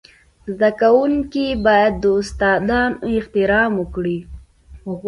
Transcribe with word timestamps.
زده 0.55 0.71
کوونکي 0.81 1.45
باید 1.65 1.93
د 2.03 2.05
استادانو 2.19 3.01
احترام 3.15 3.71
وکړي. 3.77 4.17